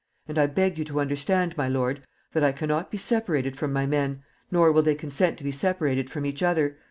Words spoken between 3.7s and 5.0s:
my men; nor will they